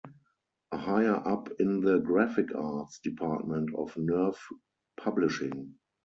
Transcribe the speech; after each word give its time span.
A 0.71 0.79
higher-up 0.79 1.49
in 1.59 1.79
the 1.81 1.99
Graphic 1.99 2.55
Arts 2.55 2.97
department 3.01 3.69
of 3.75 3.95
Nerve 3.95 4.39
Publishing. 4.97 5.75